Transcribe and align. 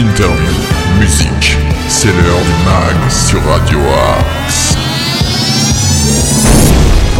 interview, 0.00 0.54
musique. 0.98 1.58
C'est 1.88 2.08
l'heure 2.08 2.40
du 2.40 2.64
mag 2.64 3.10
sur 3.10 3.44
Radio 3.44 3.78
Axe. 3.78 4.39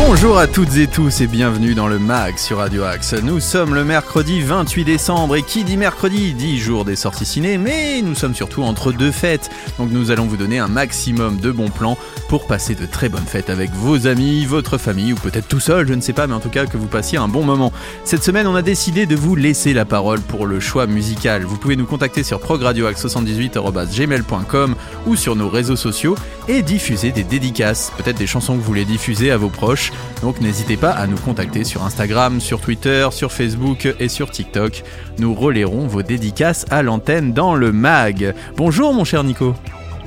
Bonjour 0.06 0.38
à 0.38 0.46
toutes 0.46 0.78
et 0.78 0.86
tous 0.86 1.20
et 1.20 1.26
bienvenue 1.26 1.74
dans 1.74 1.86
le 1.86 1.98
MAG 1.98 2.38
sur 2.38 2.56
Radio 2.56 2.84
Axe. 2.84 3.12
Nous 3.12 3.38
sommes 3.38 3.74
le 3.74 3.84
mercredi 3.84 4.40
28 4.40 4.84
décembre 4.84 5.36
et 5.36 5.42
qui 5.42 5.62
dit 5.62 5.76
mercredi 5.76 6.32
dit 6.32 6.58
jour 6.58 6.86
des 6.86 6.96
sorties 6.96 7.26
ciné, 7.26 7.58
mais 7.58 8.00
nous 8.00 8.14
sommes 8.14 8.34
surtout 8.34 8.62
entre 8.62 8.92
deux 8.92 9.10
fêtes. 9.12 9.50
Donc 9.78 9.90
nous 9.90 10.10
allons 10.10 10.24
vous 10.24 10.38
donner 10.38 10.58
un 10.58 10.68
maximum 10.68 11.36
de 11.36 11.52
bons 11.52 11.68
plans 11.68 11.98
pour 12.28 12.46
passer 12.46 12.74
de 12.74 12.86
très 12.86 13.10
bonnes 13.10 13.26
fêtes 13.26 13.50
avec 13.50 13.72
vos 13.72 14.06
amis, 14.06 14.46
votre 14.46 14.78
famille 14.78 15.12
ou 15.12 15.16
peut-être 15.16 15.48
tout 15.48 15.60
seul, 15.60 15.86
je 15.86 15.92
ne 15.92 16.00
sais 16.00 16.14
pas, 16.14 16.26
mais 16.26 16.34
en 16.34 16.40
tout 16.40 16.48
cas 16.48 16.64
que 16.64 16.78
vous 16.78 16.86
passiez 16.86 17.18
un 17.18 17.28
bon 17.28 17.44
moment. 17.44 17.70
Cette 18.04 18.24
semaine, 18.24 18.46
on 18.46 18.54
a 18.54 18.62
décidé 18.62 19.04
de 19.04 19.16
vous 19.16 19.36
laisser 19.36 19.74
la 19.74 19.84
parole 19.84 20.22
pour 20.22 20.46
le 20.46 20.60
choix 20.60 20.86
musical. 20.86 21.42
Vous 21.42 21.58
pouvez 21.58 21.76
nous 21.76 21.86
contacter 21.86 22.22
sur 22.22 22.40
progradioaxe78.gmail.com 22.40 24.76
ou 25.06 25.14
sur 25.14 25.36
nos 25.36 25.50
réseaux 25.50 25.76
sociaux 25.76 26.14
et 26.48 26.62
diffuser 26.62 27.12
des 27.12 27.24
dédicaces, 27.24 27.92
peut-être 27.98 28.16
des 28.16 28.26
chansons 28.26 28.54
que 28.54 28.60
vous 28.60 28.64
voulez 28.64 28.86
diffuser 28.86 29.30
à 29.30 29.36
vos 29.36 29.50
proches. 29.50 29.89
Donc 30.22 30.40
n'hésitez 30.40 30.76
pas 30.76 30.90
à 30.90 31.06
nous 31.06 31.16
contacter 31.16 31.64
sur 31.64 31.82
Instagram, 31.84 32.40
sur 32.40 32.60
Twitter, 32.60 33.08
sur 33.10 33.32
Facebook 33.32 33.88
et 33.98 34.08
sur 34.08 34.30
TikTok. 34.30 34.82
Nous 35.18 35.34
relayerons 35.34 35.86
vos 35.86 36.02
dédicaces 36.02 36.66
à 36.70 36.82
l'antenne 36.82 37.32
dans 37.32 37.54
le 37.54 37.72
mag. 37.72 38.34
Bonjour 38.56 38.92
mon 38.92 39.04
cher 39.04 39.24
Nico. 39.24 39.54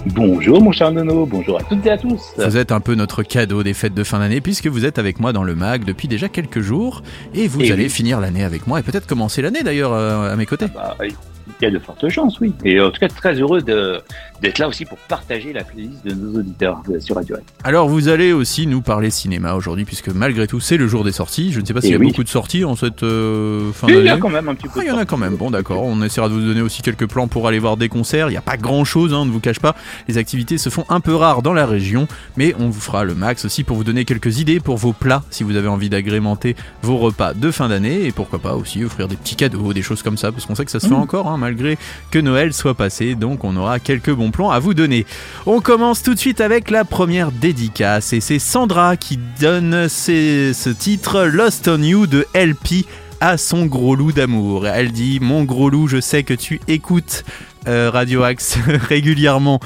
Bonjour 0.08 0.62
mon 0.62 0.74
cher 0.74 0.92
Nono, 0.92 1.26
bonjour 1.26 1.58
à 1.60 1.64
toutes 1.64 1.86
et 1.86 1.92
à 1.92 1.98
tous. 1.98 2.22
Vous 2.38 2.58
êtes 2.58 2.74
un 2.74 2.82
peu 2.82 2.94
notre 2.94 3.24
cadeau 3.24 3.64
des 3.64 3.74
fêtes 3.74 3.94
de 3.94 4.04
fin 4.04 4.20
d'année 4.20 4.42
puisque 4.42 4.68
vous 4.68 4.84
êtes 4.86 5.00
avec 5.00 5.20
moi 5.22 5.32
dans 5.32 5.44
le 5.44 5.56
mag 5.56 5.86
depuis 5.86 6.10
déjà 6.10 6.28
quelques 6.28 6.60
jours 6.60 7.04
et 7.34 7.48
vous 7.48 7.62
Et 7.62 7.72
allez 7.72 7.84
oui. 7.86 7.90
finir 7.90 8.20
l'année 8.20 8.44
avec 8.44 8.68
moi 8.68 8.80
et 8.82 8.84
peut-être 8.84 9.08
commencer 9.08 9.42
l'année 9.42 9.64
d'ailleurs 9.64 9.94
euh, 9.94 10.34
à 10.34 10.36
mes 10.36 10.46
côtés. 10.46 10.66
Bah, 10.76 10.98
il 11.02 11.14
y 11.62 11.66
a 11.68 11.72
de 11.72 11.80
fortes 11.80 12.08
chances, 12.10 12.38
oui. 12.42 12.54
Et 12.66 12.82
en 12.82 12.90
tout 12.92 13.00
cas, 13.00 13.08
très 13.08 13.34
heureux 13.40 13.62
de- 13.62 14.02
d'être 14.44 14.60
là 14.60 14.68
aussi 14.68 14.84
pour 14.86 14.98
partager 14.98 15.54
la 15.54 15.64
playlist 15.64 16.06
de 16.06 16.14
nos 16.14 16.40
auditeurs 16.40 16.82
sur 17.00 17.16
Radio 17.16 17.38
Axe. 17.38 17.46
Alors 17.64 17.88
vous 17.88 18.10
allez 18.10 18.34
aussi 18.34 18.68
nous 18.68 18.82
parler 18.82 19.10
cinéma 19.10 19.54
aujourd'hui 19.56 19.86
puisque 19.86 20.10
malgré 20.10 20.48
tout 20.48 20.60
c'est 20.60 20.76
le 20.78 20.88
jour 20.88 21.04
des 21.06 21.14
sorties. 21.14 21.52
Je 21.54 21.62
ne 21.62 21.66
sais 21.66 21.74
pas 21.74 21.80
s'il 21.82 21.92
y 21.92 21.96
a 21.96 21.98
oui. 21.98 22.08
beaucoup 22.10 22.24
de 22.26 22.30
sorties 22.30 22.66
en 22.66 22.76
cette 22.76 23.04
euh, 23.04 23.72
fin 23.72 23.88
Et 23.88 23.92
Il 23.92 23.96
y 23.96 23.98
d'année. 24.00 24.10
a 24.12 24.18
quand 24.18 24.30
même 24.30 24.50
un 24.50 24.56
petit 24.56 24.68
peu. 24.68 24.82
Ah, 24.82 24.84
il 24.84 24.88
y 24.88 24.92
en 24.92 24.98
a 24.98 25.06
quand 25.06 25.18
même. 25.18 25.38
Bon, 25.38 25.50
d'accord. 25.50 25.82
On 25.84 26.02
essaiera 26.04 26.28
de 26.28 26.34
vous 26.34 26.42
donner 26.42 26.62
aussi 26.62 26.82
quelques 26.82 27.08
plans 27.08 27.28
pour 27.30 27.48
aller 27.48 27.60
voir 27.60 27.78
des 27.78 27.88
concerts. 27.88 28.28
Il 28.28 28.32
n'y 28.32 28.38
a 28.38 28.42
pas 28.42 28.58
grand 28.58 28.84
chose, 28.84 29.14
hein, 29.14 29.26
ne 29.26 29.32
vous 29.32 29.40
cache 29.40 29.60
pas. 29.60 29.76
Les 30.10 30.18
activités 30.18 30.58
se 30.58 30.70
font 30.70 30.84
un 30.90 31.00
peu 31.00 31.16
rares 31.16 31.42
dans 31.42 31.54
la 31.54 31.66
région, 31.66 32.08
mais 32.36 32.54
on 32.60 32.68
vous 32.70 32.82
fera 32.82 33.06
le 33.06 33.16
max 33.16 33.46
aussi 33.46 33.64
pour 33.64 33.78
vous 33.78 33.86
donner 33.86 34.04
quelques 34.04 34.40
idées 34.40 34.60
pour 34.60 34.76
vos 34.76 34.92
plats 34.92 35.24
si 35.30 35.44
vous 35.44 35.56
avez 35.56 35.70
envie 35.70 35.90
d'agrémenter 35.90 36.58
vos 36.82 36.98
repas 36.98 37.34
de 37.34 37.50
fin 37.50 37.70
d'année 37.70 38.06
et 38.06 38.12
pourquoi 38.12 38.40
pas 38.40 38.56
aussi 38.56 38.84
offrir 38.84 39.08
des 39.08 39.16
petits 39.16 39.38
cadeaux, 39.38 39.72
des 39.72 39.82
choses 39.82 40.04
comme 40.04 40.18
ça, 40.18 40.34
parce 40.34 40.46
qu'on 40.46 40.56
sait 40.56 40.66
que 40.66 40.72
ça 40.72 40.82
se 40.82 40.88
fait 40.88 40.94
encore, 40.94 41.28
hein, 41.30 41.38
malgré 41.38 41.78
que 42.12 42.20
Noël 42.20 42.52
soit 42.54 42.74
passé. 42.74 43.16
Donc, 43.16 43.46
on 43.46 43.56
aura 43.56 43.80
quelques 43.80 44.12
bons 44.12 44.32
plans 44.34 44.52
à 44.52 44.60
vous 44.60 44.74
donner. 44.74 45.06
On 45.46 45.62
commence 45.62 46.04
tout 46.04 46.14
de 46.14 46.20
suite 46.20 46.42
avec 46.42 46.70
la 46.70 46.84
première 46.84 47.32
dédicace 47.32 48.12
et 48.12 48.20
c'est 48.20 48.40
Sandra 48.40 48.98
qui 48.98 49.18
donne 49.40 49.88
ce 49.88 50.70
titre 50.70 51.24
Lost 51.24 51.70
on 51.70 51.82
You 51.82 52.08
de 52.08 52.26
LP 52.36 52.86
à 53.22 53.38
son 53.38 53.68
gros 53.68 53.96
loup 53.96 54.12
d'amour. 54.12 54.68
Elle 54.68 54.92
dit 54.92 55.20
Mon 55.22 55.46
gros 55.46 55.70
loup, 55.70 55.88
je 55.88 56.02
sais 56.02 56.24
que 56.24 56.34
tu 56.34 56.60
écoutes 56.68 57.24
euh, 57.70 57.90
Radio 57.90 58.24
Axe 58.24 58.58
régulièrement. 58.68 59.62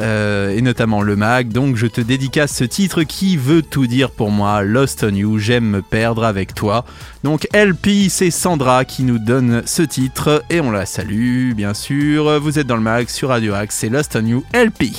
Euh, 0.00 0.56
et 0.56 0.62
notamment 0.62 1.02
le 1.02 1.16
mag, 1.16 1.48
donc 1.48 1.76
je 1.76 1.86
te 1.86 2.00
dédicace 2.00 2.52
ce 2.52 2.64
titre 2.64 3.02
qui 3.02 3.36
veut 3.36 3.62
tout 3.62 3.86
dire 3.86 4.10
pour 4.10 4.30
moi, 4.30 4.62
Lost 4.62 5.04
on 5.04 5.14
You, 5.14 5.38
j'aime 5.38 5.64
me 5.64 5.82
perdre 5.82 6.24
avec 6.24 6.54
toi. 6.54 6.84
Donc 7.24 7.46
LP, 7.54 8.08
c'est 8.08 8.30
Sandra 8.30 8.84
qui 8.84 9.02
nous 9.02 9.18
donne 9.18 9.62
ce 9.66 9.82
titre 9.82 10.42
et 10.50 10.60
on 10.60 10.70
la 10.70 10.86
salue 10.86 11.52
bien 11.52 11.74
sûr. 11.74 12.40
Vous 12.40 12.58
êtes 12.58 12.66
dans 12.66 12.76
le 12.76 12.82
mag 12.82 13.08
sur 13.08 13.28
Radio 13.28 13.54
Axe, 13.54 13.76
c'est 13.76 13.88
Lost 13.88 14.16
on 14.16 14.26
You 14.26 14.44
LP. 14.54 14.92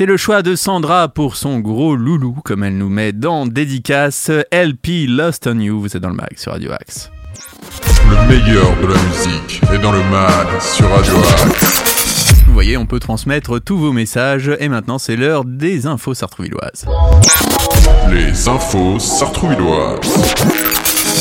C'est 0.00 0.06
le 0.06 0.16
choix 0.16 0.40
de 0.40 0.56
Sandra 0.56 1.08
pour 1.08 1.36
son 1.36 1.58
gros 1.58 1.94
loulou, 1.94 2.32
comme 2.42 2.64
elle 2.64 2.78
nous 2.78 2.88
met 2.88 3.12
dans 3.12 3.44
dédicace 3.44 4.30
LP 4.50 5.06
Lost 5.06 5.46
on 5.46 5.58
You. 5.58 5.78
Vous 5.78 5.94
êtes 5.94 6.02
dans 6.02 6.08
le 6.08 6.14
mag 6.14 6.30
sur 6.36 6.52
Radio 6.52 6.72
Axe. 6.72 7.10
Le 8.08 8.26
meilleur 8.26 8.74
de 8.80 8.86
la 8.86 9.02
musique 9.02 9.60
est 9.70 9.78
dans 9.78 9.92
le 9.92 10.02
mag 10.04 10.46
sur 10.58 10.88
Radio 10.88 11.16
Axe. 11.18 12.44
Vous 12.46 12.54
voyez, 12.54 12.78
on 12.78 12.86
peut 12.86 12.98
transmettre 12.98 13.60
tous 13.60 13.76
vos 13.76 13.92
messages 13.92 14.50
et 14.58 14.70
maintenant 14.70 14.96
c'est 14.96 15.16
l'heure 15.16 15.44
des 15.44 15.86
infos 15.86 16.14
sartrouvilloises. 16.14 16.86
Les 18.10 18.48
infos 18.48 18.98
sartrouvilloises. 18.98 20.32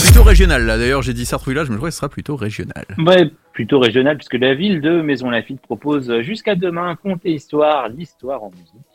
Plutôt 0.06 0.24
régional 0.24 0.66
là, 0.66 0.78
d'ailleurs 0.78 1.02
j'ai 1.02 1.14
dit 1.14 1.26
sartrouvillage, 1.26 1.68
mais 1.68 1.74
je 1.74 1.80
crois 1.80 1.90
que 1.90 1.94
ce 1.94 1.98
sera 1.98 2.08
plutôt 2.08 2.38
régional. 2.38 2.86
Ouais, 2.98 3.30
plutôt 3.60 3.80
régional, 3.80 4.16
puisque 4.16 4.36
la 4.36 4.54
ville 4.54 4.80
de 4.80 5.02
Maison-Lafitte 5.02 5.60
propose 5.60 6.22
jusqu'à 6.22 6.56
demain 6.56 6.96
Conte 6.96 7.20
et 7.26 7.34
Histoire, 7.34 7.90
l'histoire 7.90 8.42
en 8.42 8.52
musique, 8.52 8.88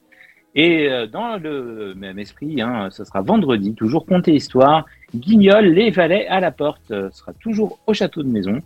Et 0.55 0.89
euh, 0.89 1.07
dans 1.07 1.37
le 1.37 1.95
même 1.95 2.19
esprit, 2.19 2.63
hein, 2.63 2.89
ce 2.91 3.05
sera 3.05 3.21
vendredi, 3.21 3.75
toujours 3.75 4.07
et 4.27 4.33
Histoire, 4.33 4.87
Guignol, 5.15 5.67
les 5.67 5.91
valets 5.91 6.27
à 6.27 6.41
la 6.41 6.51
porte, 6.51 6.91
euh, 6.91 7.11
sera 7.13 7.33
toujours 7.35 7.79
au 7.87 7.93
château 7.93 8.23
de 8.23 8.29
Maison. 8.29 8.61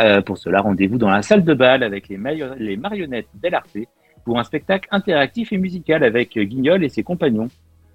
Euh, 0.00 0.22
pour 0.22 0.38
cela, 0.38 0.60
rendez-vous 0.62 0.98
dans 0.98 1.10
la 1.10 1.22
salle 1.22 1.44
de 1.44 1.54
bal 1.54 1.82
avec 1.82 2.08
les, 2.08 2.16
mario- 2.16 2.54
les 2.58 2.76
marionnettes 2.76 3.28
d'Elarté 3.34 3.86
pour 4.24 4.38
un 4.38 4.44
spectacle 4.44 4.88
interactif 4.90 5.52
et 5.52 5.58
musical 5.58 6.02
avec 6.04 6.36
Guignol 6.38 6.82
et 6.82 6.88
ses 6.88 7.02
compagnons. 7.02 7.48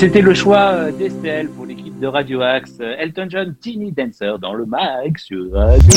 C'était 0.00 0.22
le 0.22 0.32
choix 0.32 0.72
euh, 0.72 0.92
d'Estelle 0.92 1.50
pour 1.50 1.66
l'équipe 1.66 1.98
de 2.00 2.06
Radio 2.06 2.40
Axe. 2.40 2.72
Euh, 2.80 2.94
Elton 2.98 3.26
John, 3.28 3.54
Teeny 3.60 3.92
Dancer 3.92 4.38
dans 4.40 4.54
le 4.54 4.64
mag 4.64 5.18
sur 5.18 5.52
Radio 5.52 5.90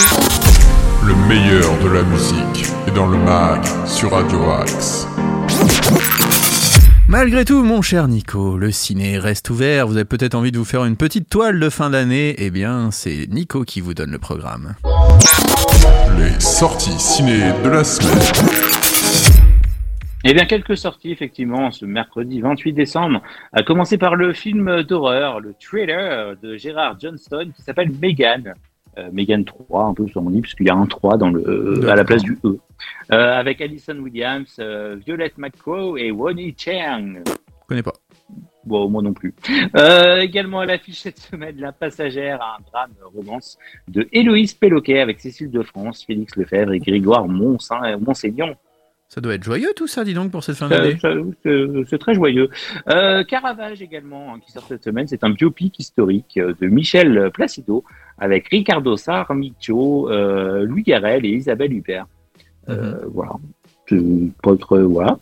Le 1.07 1.15
meilleur 1.29 1.71
de 1.81 1.87
la 1.87 2.03
musique 2.03 2.69
est 2.85 2.93
dans 2.93 3.07
le 3.07 3.17
mag 3.17 3.63
sur 3.85 4.11
Radio 4.11 4.41
Axe. 4.59 5.07
Malgré 7.07 7.45
tout, 7.45 7.63
mon 7.63 7.81
cher 7.81 8.09
Nico, 8.09 8.57
le 8.57 8.73
ciné 8.73 9.17
reste 9.17 9.49
ouvert. 9.49 9.87
Vous 9.87 9.95
avez 9.95 10.03
peut-être 10.03 10.35
envie 10.35 10.51
de 10.51 10.57
vous 10.57 10.65
faire 10.65 10.83
une 10.83 10.97
petite 10.97 11.29
toile 11.29 11.57
de 11.57 11.69
fin 11.69 11.89
d'année. 11.89 12.35
Eh 12.39 12.49
bien, 12.49 12.91
c'est 12.91 13.27
Nico 13.29 13.63
qui 13.63 13.79
vous 13.79 13.93
donne 13.93 14.11
le 14.11 14.19
programme. 14.19 14.75
Les 16.17 16.37
sorties 16.41 16.99
ciné 16.99 17.53
de 17.63 17.69
la 17.69 17.85
semaine. 17.85 18.82
Eh 20.23 20.33
bien, 20.33 20.45
quelques 20.45 20.77
sorties, 20.77 21.11
effectivement, 21.11 21.71
ce 21.71 21.85
mercredi 21.85 22.39
28 22.39 22.71
décembre, 22.73 23.21
à 23.51 23.61
commencer 23.63 23.97
par 23.97 24.15
le 24.15 24.31
film 24.33 24.83
d'horreur, 24.83 25.41
le 25.41 25.53
trailer 25.53 26.35
de 26.41 26.55
Gérard 26.55 26.97
Johnston 26.99 27.49
qui 27.55 27.61
s'appelle 27.61 27.91
Megan. 28.01 28.53
Euh, 28.97 29.09
Megan 29.11 29.43
3, 29.43 29.85
un 29.85 29.93
peu 29.93 30.07
sur 30.07 30.21
mon 30.21 30.29
livre, 30.29 30.43
puisqu'il 30.43 30.67
y 30.67 30.69
a 30.69 30.75
un 30.75 30.85
3 30.85 31.17
dans 31.17 31.29
le, 31.29 31.41
euh, 31.45 31.89
à 31.89 31.95
la 31.95 32.03
place 32.05 32.21
du 32.21 32.37
E. 32.45 32.57
Euh, 33.11 33.33
avec 33.39 33.59
Alison 33.59 33.97
Williams, 33.97 34.55
euh, 34.59 34.95
Violette 35.05 35.37
McCrow 35.37 35.97
et 35.97 36.11
Wonnie 36.11 36.55
Chang. 36.57 37.15
Je 37.25 37.67
connais 37.67 37.81
pas. 37.83 37.93
Bon, 38.65 38.87
moi 38.89 39.01
non 39.01 39.11
plus. 39.13 39.33
Euh, 39.75 40.19
également 40.21 40.59
à 40.61 40.65
l'affiche 40.65 41.01
cette 41.01 41.17
semaine, 41.19 41.55
La 41.57 41.71
Passagère, 41.73 42.39
un 42.41 42.61
drame 42.71 42.91
romance 43.13 43.57
de 43.89 44.07
Héloïse 44.13 44.53
Péloquet 44.53 44.99
avec 45.01 45.19
Cécile 45.19 45.49
de 45.51 45.63
France, 45.63 46.05
Félix 46.05 46.35
Lefebvre 46.37 46.71
et 46.71 46.79
Grégoire 46.79 47.27
Monsin- 47.27 47.97
Monseignon. 47.97 48.55
Ça 49.13 49.21
doit 49.21 49.35
être 49.35 49.43
joyeux 49.43 49.69
tout 49.75 49.85
ça, 49.85 50.03
dis 50.03 50.15
donc, 50.15 50.31
pour 50.31 50.43
cette 50.43 50.55
fin 50.55 50.67
d'année. 50.69 50.97
C'est 51.87 51.97
très 51.99 52.15
joyeux. 52.15 52.49
Euh, 52.89 53.23
Caravage 53.23 53.79
également, 53.79 54.33
hein, 54.33 54.39
qui 54.43 54.51
sort 54.51 54.63
cette 54.67 54.83
semaine, 54.83 55.07
c'est 55.07 55.23
un 55.23 55.29
biopic 55.29 55.77
historique 55.77 56.37
euh, 56.37 56.55
de 56.59 56.65
Michel 56.65 57.29
Placido 57.31 57.83
avec 58.17 58.47
Ricardo 58.47 58.97
Sarmicio, 58.97 60.09
euh, 60.09 60.63
Louis 60.65 60.81
Garrel 60.81 61.25
et 61.27 61.29
Isabelle 61.29 61.73
Huppert. 61.73 62.07
Euh, 62.69 63.01
Voilà. 63.13 63.33
C'est 63.87 63.99
pas 64.41 64.55
trop- 64.55 64.87
voilà. 64.89 65.19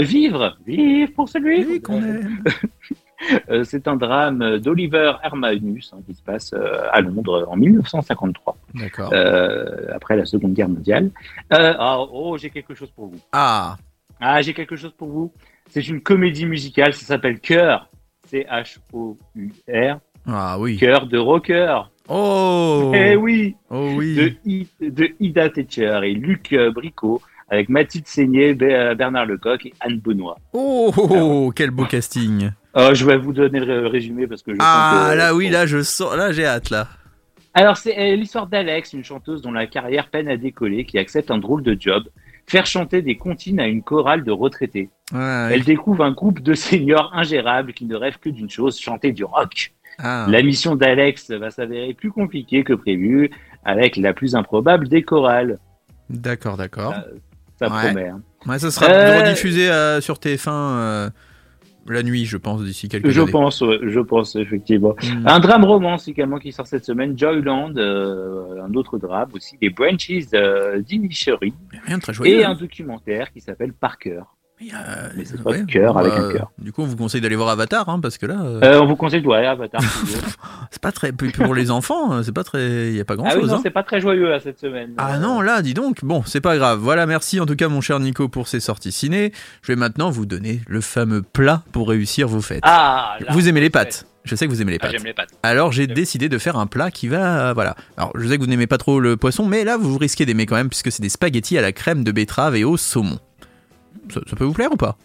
Vivre, 0.00 0.56
vivre 0.66 1.12
pour 1.14 1.28
celui 1.28 1.64
Oui, 1.66 1.80
qu'on 1.80 2.02
aime. 2.02 2.42
Euh, 3.50 3.64
c'est 3.64 3.86
un 3.86 3.96
drame 3.96 4.58
d'Oliver 4.58 5.12
Hermanus 5.22 5.92
hein, 5.94 5.98
qui 6.06 6.14
se 6.14 6.22
passe 6.22 6.52
euh, 6.54 6.82
à 6.90 7.00
Londres 7.00 7.46
en 7.50 7.56
1953, 7.56 8.56
D'accord. 8.74 9.10
euh, 9.12 9.88
après 9.94 10.16
la 10.16 10.24
Seconde 10.24 10.54
Guerre 10.54 10.68
mondiale. 10.70 11.10
Ah, 11.50 11.98
oh, 12.12 12.36
j'ai 12.38 12.50
quelque 12.50 12.74
chose 12.74 12.90
pour 12.90 13.06
vous. 13.08 13.20
Ah, 13.32 13.76
Ah, 14.20 14.40
j'ai 14.42 14.54
quelque 14.54 14.76
chose 14.76 14.92
pour 14.96 15.08
vous. 15.08 15.32
C'est 15.68 15.86
une 15.88 16.00
comédie 16.00 16.46
musicale, 16.46 16.92
ça 16.94 17.04
s'appelle 17.06 17.40
Cœur. 17.40 17.88
C-H-O-U-R. 18.28 19.98
ah 20.26 20.58
oui. 20.58 20.76
Cœur 20.76 21.06
de 21.06 21.18
rocker. 21.18 21.82
Oh, 22.08 22.90
Eh 22.94 23.16
oui, 23.16 23.54
oh 23.70 23.92
oui. 23.96 24.14
de, 24.16 24.32
I- 24.44 24.68
de 24.80 25.10
Ida 25.20 25.48
Tetcher 25.50 26.00
et 26.04 26.12
Luc 26.14 26.54
Bricot, 26.74 27.22
avec 27.48 27.68
Mathilde 27.68 28.06
Seigné, 28.06 28.54
Be- 28.54 28.94
Bernard 28.96 29.26
Lecoq 29.26 29.66
et 29.66 29.72
Anne 29.80 29.98
Benoît. 29.98 30.36
Oh, 30.52 30.92
oh, 30.96 31.08
oh, 31.10 31.52
quel 31.54 31.70
beau 31.70 31.84
casting. 31.84 32.50
Euh, 32.76 32.94
je 32.94 33.04
vais 33.04 33.16
vous 33.16 33.32
donner 33.32 33.60
le 33.60 33.86
résumé 33.88 34.26
parce 34.26 34.42
que 34.42 34.52
je 34.52 34.58
Ah 34.60 35.08
que- 35.12 35.16
là 35.16 35.34
oui, 35.34 35.48
là 35.48 35.66
je 35.66 35.82
sens, 35.82 36.14
là 36.16 36.30
j'ai 36.32 36.46
hâte 36.46 36.70
là. 36.70 36.86
Alors, 37.52 37.76
c'est 37.76 37.98
euh, 37.98 38.14
l'histoire 38.14 38.46
d'Alex, 38.46 38.92
une 38.92 39.02
chanteuse 39.02 39.42
dont 39.42 39.50
la 39.50 39.66
carrière 39.66 40.06
peine 40.08 40.28
à 40.28 40.36
décoller, 40.36 40.84
qui 40.84 40.98
accepte 40.98 41.32
un 41.32 41.38
drôle 41.38 41.64
de 41.64 41.76
job, 41.78 42.04
faire 42.46 42.64
chanter 42.64 43.02
des 43.02 43.16
comptines 43.16 43.58
à 43.58 43.66
une 43.66 43.82
chorale 43.82 44.22
de 44.22 44.30
retraités. 44.30 44.88
Ouais, 45.12 45.48
Elle 45.52 45.64
découvre 45.64 46.04
un 46.04 46.12
groupe 46.12 46.40
de 46.40 46.54
seniors 46.54 47.10
ingérables 47.12 47.72
qui 47.72 47.86
ne 47.86 47.96
rêvent 47.96 48.18
que 48.20 48.28
d'une 48.28 48.48
chose, 48.48 48.78
chanter 48.78 49.10
du 49.10 49.24
rock. 49.24 49.72
ah. 49.98 50.26
La 50.28 50.42
mission 50.42 50.76
d'Alex 50.76 51.32
va 51.32 51.50
s'avérer 51.50 51.92
plus 51.92 52.12
compliquée 52.12 52.62
que 52.62 52.72
prévu, 52.72 53.30
avec 53.64 53.96
la 53.96 54.12
plus 54.14 54.36
improbable 54.36 54.86
des 54.88 55.02
chorales. 55.02 55.58
D'accord, 56.08 56.56
d'accord. 56.56 56.94
Ça 57.58 57.68
Ouais. 57.68 57.86
promet. 57.92 58.08
hein. 58.10 58.20
Ouais, 58.46 58.60
ça 58.60 58.70
sera 58.70 58.86
Euh, 58.90 59.20
rediffusé 59.22 59.68
euh, 59.70 60.00
sur 60.00 60.18
TF1 60.20 60.50
euh, 60.52 61.10
la 61.92 62.02
nuit, 62.02 62.24
je 62.24 62.36
pense, 62.36 62.62
d'ici 62.62 62.88
quelques 62.88 63.10
Je 63.10 63.20
années. 63.22 63.30
pense, 63.32 63.60
ouais, 63.60 63.78
je 63.82 64.00
pense 64.00 64.36
effectivement. 64.36 64.94
Hmm. 65.02 65.26
Un 65.26 65.40
drame 65.40 65.64
romance 65.64 66.08
également 66.08 66.38
qui 66.38 66.52
sort 66.52 66.66
cette 66.66 66.84
semaine, 66.84 67.18
Joyland, 67.18 67.74
euh, 67.76 68.62
un 68.62 68.72
autre 68.74 68.98
drame 68.98 69.28
aussi, 69.34 69.56
les 69.60 69.70
Branches 69.70 70.10
euh, 70.34 70.80
d'Inishery, 70.80 71.52
Rien 71.86 71.96
de 71.98 72.02
très 72.02 72.12
joyeux. 72.14 72.40
et 72.40 72.44
hein. 72.44 72.50
un 72.50 72.54
documentaire 72.54 73.32
qui 73.32 73.40
s'appelle 73.40 73.72
Parker. 73.72 74.22
Il 74.62 74.66
y 74.66 74.72
a- 74.72 75.08
mais 75.16 75.24
c'est 75.24 75.42
pas 75.42 75.56
de 75.56 75.64
cœur 75.64 75.96
avec 75.96 76.12
un 76.12 76.32
cœur. 76.32 76.50
Du 76.58 76.70
coup, 76.72 76.82
on 76.82 76.86
vous 76.86 76.96
conseille 76.96 77.20
d'aller 77.22 77.36
voir 77.36 77.48
Avatar, 77.48 77.88
hein, 77.88 77.98
parce 78.00 78.18
que 78.18 78.26
là, 78.26 78.40
euh, 78.42 78.60
Euh, 78.62 78.80
on 78.82 78.86
vous 78.86 78.96
conseille 78.96 79.20
de 79.20 79.24
voir 79.26 79.42
Avatar. 79.42 79.80
c'est 80.70 80.80
pas 80.82 80.92
très. 80.92 81.12
Pour 81.12 81.54
les 81.54 81.70
enfants, 81.70 82.12
euh, 82.12 82.22
c'est 82.22 82.32
pas 82.32 82.44
très. 82.44 82.88
Il 82.90 82.96
y 82.96 83.00
a 83.00 83.04
pas 83.04 83.16
grand 83.16 83.26
ah 83.26 83.32
oui, 83.36 83.40
chose. 83.42 83.50
non, 83.52 83.60
c'est 83.62 83.70
pas 83.70 83.82
très 83.82 84.00
joyeux 84.00 84.28
là, 84.28 84.38
cette 84.38 84.58
semaine. 84.58 84.90
Ah 84.98 85.14
Euh, 85.14 85.18
non, 85.18 85.40
là, 85.40 85.62
dis 85.62 85.72
donc. 85.74 86.04
Bon, 86.04 86.22
c'est 86.26 86.40
pas 86.42 86.56
grave. 86.58 86.78
Voilà, 86.80 87.06
merci 87.06 87.40
en 87.40 87.46
tout 87.46 87.56
cas, 87.56 87.68
mon 87.68 87.80
cher 87.80 87.98
Nico, 88.00 88.28
pour 88.28 88.48
ces 88.48 88.60
sorties 88.60 88.92
ciné. 88.92 89.32
Je 89.62 89.72
vais 89.72 89.76
maintenant 89.76 90.10
vous 90.10 90.26
donner 90.26 90.60
le 90.68 90.80
fameux 90.80 91.22
plat 91.22 91.62
pour 91.72 91.88
réussir 91.88 92.28
vos 92.28 92.40
fêtes. 92.42 92.60
Ah, 92.62 93.16
là, 93.20 93.32
vous 93.32 93.48
aimez 93.48 93.60
les 93.60 93.66
ouais. 93.66 93.70
pâtes 93.70 94.06
Je 94.24 94.34
sais 94.34 94.46
que 94.46 94.50
vous 94.52 94.60
aimez 94.60 94.72
les 94.72 94.78
Ah, 94.82 94.86
pâtes. 94.86 94.90
j'aime 94.92 95.04
les 95.04 95.14
pâtes. 95.14 95.30
Alors 95.42 95.72
j'ai 95.72 95.86
décidé 95.86 96.28
de 96.28 96.36
faire 96.36 96.56
un 96.58 96.66
plat 96.66 96.90
qui 96.90 97.08
va, 97.08 97.48
euh, 97.48 97.52
voilà. 97.54 97.74
Alors 97.96 98.12
je 98.14 98.28
sais 98.28 98.36
que 98.36 98.42
vous 98.42 98.48
n'aimez 98.50 98.66
pas 98.66 98.76
trop 98.76 99.00
le 99.00 99.16
poisson, 99.16 99.46
mais 99.46 99.64
là 99.64 99.78
vous 99.78 99.96
risquez 99.96 100.26
d'aimer 100.26 100.44
quand 100.44 100.56
même 100.56 100.68
puisque 100.68 100.92
c'est 100.92 101.00
des 101.00 101.08
spaghettis 101.08 101.56
à 101.56 101.62
la 101.62 101.72
crème 101.72 102.04
de 102.04 102.12
betterave 102.12 102.54
et 102.56 102.64
au 102.64 102.76
saumon. 102.76 103.18
Ça, 104.12 104.20
ça 104.28 104.36
peut 104.36 104.44
vous 104.44 104.52
plaire 104.52 104.72
ou 104.72 104.76
pas 104.76 104.96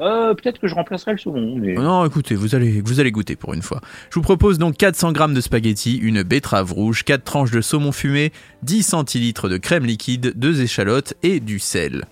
Euh, 0.00 0.34
Peut-être 0.34 0.58
que 0.60 0.66
je 0.66 0.74
remplacerai 0.74 1.12
le 1.12 1.18
saumon. 1.18 1.56
Mais... 1.56 1.74
Oh 1.78 1.82
Non, 1.82 2.04
écoutez, 2.06 2.34
vous 2.34 2.54
allez, 2.54 2.80
vous 2.80 3.00
allez 3.00 3.12
goûter 3.12 3.36
pour 3.36 3.54
une 3.54 3.62
fois. 3.62 3.80
Je 4.10 4.14
vous 4.16 4.22
propose 4.22 4.58
donc 4.58 4.76
400 4.76 5.14
g 5.14 5.34
de 5.34 5.40
spaghettis, 5.40 5.96
une 5.96 6.22
betterave 6.22 6.72
rouge, 6.72 7.04
4 7.04 7.22
tranches 7.24 7.50
de 7.50 7.60
saumon 7.60 7.92
fumé, 7.92 8.32
10 8.62 8.82
centilitres 8.82 9.48
de 9.48 9.56
crème 9.56 9.84
liquide, 9.84 10.32
2 10.36 10.62
échalotes 10.62 11.14
et 11.22 11.40
du 11.40 11.58
sel. 11.58 12.04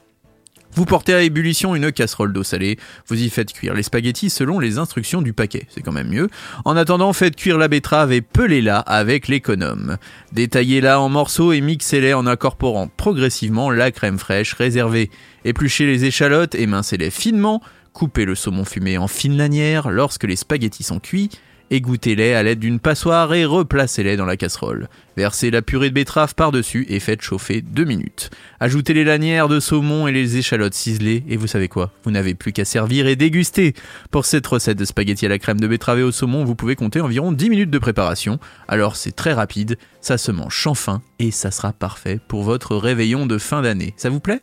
Vous 0.75 0.87
portez 0.87 1.13
à 1.13 1.23
ébullition 1.23 1.75
une 1.75 1.93
casserole 1.93 2.33
d'eau 2.33 2.43
salée, 2.43 2.79
vous 3.07 3.23
y 3.23 3.29
faites 3.29 3.53
cuire 3.53 3.75
les 3.75 3.83
spaghettis 3.83 4.31
selon 4.31 4.59
les 4.59 4.79
instructions 4.79 5.21
du 5.21 5.35
paquet, 5.35 5.67
c'est 5.69 5.83
quand 5.83 5.93
même 5.93 6.09
mieux. 6.09 6.29
En 6.65 6.77
attendant, 6.77 7.13
faites 7.13 7.37
cuire 7.37 7.59
la 7.59 7.69
betterave 7.69 8.11
et 8.13 8.23
pelez-la 8.23 8.79
avec 8.79 9.29
l'économe. 9.29 9.99
Détaillez-la 10.33 10.99
en 10.99 11.11
morceaux 11.11 11.53
et 11.53 11.61
mixez-les 11.61 12.15
en 12.15 12.27
incorporant 12.27 12.89
progressivement 12.89 13.71
la 13.71 13.91
crème 13.91 14.19
fraîche 14.19 14.55
réservée. 14.55 15.11
Épluchez 15.45 15.85
les 15.85 16.07
échalotes, 16.07 16.55
émincez-les 16.55 17.11
finement, 17.11 17.63
coupez 17.93 18.25
le 18.25 18.35
saumon 18.35 18.65
fumé 18.65 18.97
en 18.97 19.09
fines 19.09 19.37
lanières 19.37 19.91
lorsque 19.91 20.25
les 20.25 20.37
spaghettis 20.37 20.85
sont 20.85 21.01
cuits, 21.01 21.29
égouttez-les 21.73 22.35
à 22.35 22.43
l'aide 22.43 22.61
d'une 22.61 22.79
passoire 22.79 23.33
et 23.35 23.45
replacez-les 23.45 24.17
dans 24.17 24.27
la 24.27 24.37
casserole. 24.37 24.89
Versez 25.17 25.51
la 25.51 25.63
purée 25.63 25.89
de 25.89 25.95
betterave 25.95 26.35
par-dessus 26.35 26.87
et 26.89 27.01
faites 27.01 27.23
chauffer 27.23 27.63
2 27.63 27.85
minutes. 27.85 28.31
Ajoutez 28.61 28.95
les 28.95 29.05
lanières 29.05 29.49
de 29.49 29.59
saumon 29.59 30.07
et 30.07 30.13
les 30.13 30.37
échalotes 30.37 30.75
ciselées 30.75 31.25
et 31.29 31.37
vous 31.37 31.47
savez 31.47 31.69
quoi? 31.69 31.91
Vous 32.05 32.11
n'avez 32.11 32.35
plus 32.35 32.53
qu'à 32.53 32.65
servir 32.65 33.07
et 33.07 33.17
déguster. 33.17 33.75
Pour 34.11 34.27
cette 34.27 34.47
recette 34.47 34.79
de 34.79 34.85
spaghettis 34.85 35.27
à 35.27 35.31
la 35.31 35.39
crème 35.39 35.61
de 35.61 35.67
betterave 35.67 35.99
et 36.01 36.03
au 36.03 36.13
saumon, 36.13 36.45
vous 36.45 36.55
pouvez 36.55 36.77
compter 36.77 37.01
environ 37.01 37.33
10 37.33 37.51
minutes 37.51 37.71
de 37.71 37.79
préparation. 37.79 38.39
Alors 38.69 38.97
c'est 38.97 39.17
très 39.17 39.33
rapide, 39.33 39.79
ça 40.01 40.19
se 40.19 40.31
mange 40.31 40.63
sans 40.63 40.75
faim 40.75 41.03
et 41.19 41.31
ça 41.31 41.51
sera 41.51 41.73
parfait 41.73 42.21
pour 42.29 42.43
votre 42.43 42.77
réveillon 42.77 43.27
de 43.27 43.39
fin 43.39 43.63
d'année. 43.63 43.95
Ça 43.97 44.11
vous 44.11 44.21
plaît? 44.21 44.41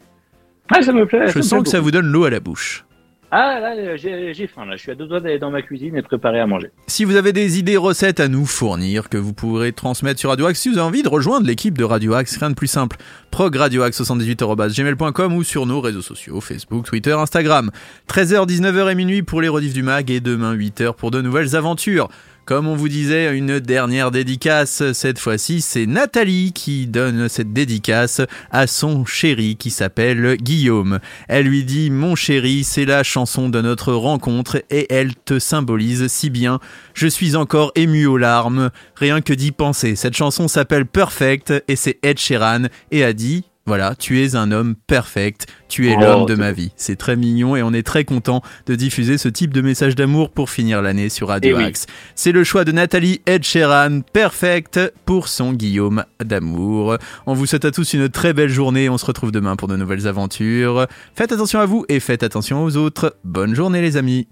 Ah, 0.72 0.82
ça 0.82 0.94
me 0.94 1.06
plaît. 1.06 1.32
Je 1.34 1.42
sens 1.42 1.64
que 1.64 1.70
ça 1.70 1.80
vous 1.80 1.92
donne 1.92 2.08
l'eau 2.08 2.26
à 2.26 2.30
la 2.30 2.40
bouche. 2.40 2.86
Ah, 3.32 3.60
là, 3.60 3.96
j'ai 3.96 4.34
j'ai 4.34 4.48
faim. 4.48 4.66
Là, 4.66 4.76
je 4.76 4.82
suis 4.82 4.92
à 4.92 4.96
deux 4.96 5.06
doigts 5.06 5.20
d'aller 5.20 5.38
dans 5.38 5.52
ma 5.52 5.62
cuisine 5.62 5.96
et 5.96 6.02
de 6.02 6.08
préparer 6.08 6.40
à 6.40 6.48
manger. 6.48 6.72
Si 6.88 7.06
vous 7.06 7.16
avez 7.16 7.32
des 7.32 7.60
idées 7.60 7.78
recettes 7.78 8.20
à 8.20 8.28
nous 8.28 8.48
fournir 8.48 9.08
que 9.08 9.18
vous 9.18 9.34
pourrez 9.34 9.72
transmettre 9.72 10.20
sur 10.20 10.32
Radio 10.32 10.48
Axe, 10.48 10.60
si 10.60 10.70
vous 10.70 10.80
avez 10.80 10.88
envie 10.88 11.04
de 11.04 11.10
rejoindre 11.10 11.46
l'équipe 11.46 11.78
de 11.78 11.84
Radio 11.84 12.14
Axe, 12.14 12.38
rien 12.38 12.50
de 12.50 12.56
plus 12.56 12.68
simple. 12.68 12.98
progradioaxe78.gmail.com 13.32 15.34
ou 15.36 15.44
sur 15.44 15.68
nos 15.68 15.80
réseaux 15.80 16.02
sociaux, 16.02 16.42
Facebook, 16.42 16.86
Twitter, 16.86 17.12
Instagram. 17.12 17.70
13h, 18.10 18.48
19h 18.48 18.92
et 18.92 18.96
minuit 18.96 19.22
pour 19.22 19.42
les 19.42 19.48
rediffs 19.48 19.74
du 19.74 19.84
mag 19.84 20.10
et 20.10 20.22
demain 20.22 20.56
8h 20.56 20.96
pour 20.96 21.12
de 21.12 21.22
nouvelles 21.22 21.56
aventures. 21.56 22.10
Comme 22.50 22.68
on 22.68 22.76
vous 22.76 22.90
disait, 22.90 23.38
une 23.38 23.60
dernière 23.60 24.10
dédicace. 24.10 24.82
Cette 24.94 25.20
fois-ci, 25.20 25.62
c'est 25.62 25.86
Nathalie 25.86 26.52
qui 26.52 26.88
donne 26.88 27.30
cette 27.30 27.54
dédicace 27.54 28.22
à 28.50 28.66
son 28.66 29.06
chéri 29.06 29.56
qui 29.56 29.70
s'appelle 29.70 30.36
Guillaume. 30.38 30.98
Elle 31.28 31.46
lui 31.46 31.64
dit 31.64 31.92
Mon 31.92 32.16
chéri, 32.16 32.64
c'est 32.64 32.86
la 32.86 33.04
chanson 33.04 33.50
de 33.50 33.62
notre 33.62 33.94
rencontre 33.94 34.64
et 34.72 34.92
elle 34.92 35.14
te 35.14 35.38
symbolise 35.38 36.08
si 36.08 36.32
bien. 36.32 36.60
Je 36.96 37.06
suis 37.06 37.36
encore 37.36 37.72
ému 37.76 38.08
aux 38.08 38.18
larmes, 38.18 38.72
rien 38.96 39.22
que 39.22 39.34
d'y 39.34 39.52
penser. 39.52 39.96
Cette 39.96 40.18
chanson 40.18 40.48
s'appelle 40.48 40.88
Perfect 40.88 41.54
et 41.68 41.76
c'est 41.76 42.00
Ed 42.02 42.18
Sheeran 42.18 42.64
et 42.90 43.04
a 43.04 43.14
dit 43.14 43.44
voilà, 43.66 43.94
tu 43.94 44.24
es 44.24 44.36
un 44.36 44.52
homme 44.52 44.74
perfect, 44.88 45.46
tu 45.68 45.90
es 45.90 45.96
Oh, 45.96 46.02
l'homme 46.02 46.26
de 46.26 46.34
ma 46.34 46.52
vie. 46.52 46.72
C'est 46.76 46.96
très 46.96 47.16
mignon 47.16 47.56
et 47.56 47.62
on 47.62 47.72
est 47.72 47.86
très 47.86 48.04
content 48.04 48.42
de 48.66 48.74
diffuser 48.74 49.20
ce 49.20 49.30
type 49.30 49.54
de 49.54 49.62
message 49.62 49.96
d'amour 49.96 50.32
pour 50.32 50.50
finir 50.50 50.82
l'année 50.82 51.10
sur 51.10 51.28
Radio 51.28 51.56
Eh 51.60 51.64
oui. 51.64 51.74
C'est 52.16 52.32
le 52.32 52.44
choix 52.44 52.66
de 52.66 52.72
Nathalie 52.72 53.22
Ed 53.28 53.44
Sheeran, 53.44 54.02
perfect 54.12 54.80
pour 55.06 55.28
son 55.28 55.54
Guillaume 55.54 56.04
d'amour. 56.24 56.98
On 57.28 57.34
vous 57.36 57.46
souhaite 57.46 57.66
à 57.66 57.72
tous 57.72 57.94
une 57.94 58.10
très 58.10 58.34
belle 58.34 58.50
journée. 58.50 58.90
On 58.90 58.98
se 58.98 59.06
retrouve 59.06 59.32
demain 59.32 59.56
pour 59.56 59.68
de 59.68 59.76
nouvelles 59.76 60.08
aventures. 60.08 60.88
Faites 61.14 61.32
attention 61.32 61.60
à 61.60 61.66
vous 61.68 61.86
et 61.90 62.00
faites 62.00 62.24
attention 62.24 62.64
aux 62.64 62.76
autres. 62.76 63.18
Bonne 63.24 63.54
journée 63.54 63.82
les 63.82 63.98
amis. 63.98 64.28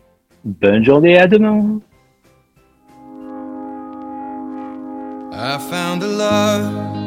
Bonne 0.45 0.83
journée, 0.83 1.19
à 1.19 1.27
demain. 1.27 1.79
I 5.33 5.59
found 5.69 6.01
a 6.01 6.07
love 6.07 7.06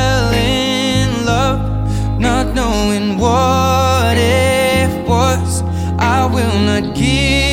aqui. 6.69 7.50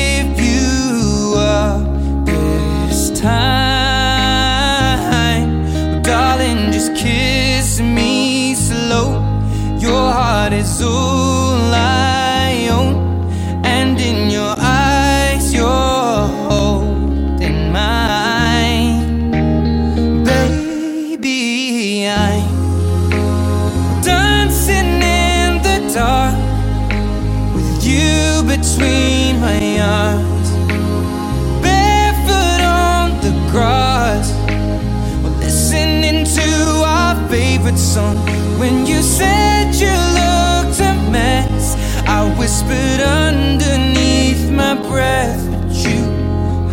Favorite 37.59 37.77
song. 37.77 38.15
When 38.57 38.85
you 38.85 39.01
said 39.01 39.75
you 39.75 39.91
looked 40.19 40.79
a 40.79 40.93
mess, 41.11 41.75
I 42.07 42.23
whispered 42.37 43.01
underneath 43.01 44.49
my 44.49 44.75
breath, 44.75 45.45
but 45.51 45.75
you 45.75 46.03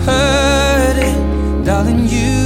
heard 0.05 0.97
it, 0.97 1.65
darling. 1.65 2.07
You 2.09 2.46